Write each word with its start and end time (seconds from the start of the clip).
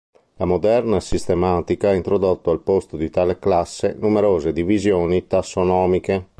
La 0.37 0.45
moderna 0.45 0.99
sistematica 0.99 1.89
ha 1.89 1.93
introdotto 1.93 2.49
al 2.49 2.61
posto 2.61 2.97
di 2.97 3.11
tale 3.11 3.37
classe 3.37 3.95
numerose 3.99 4.51
divisioni 4.51 5.27
tassonomiche. 5.27 6.25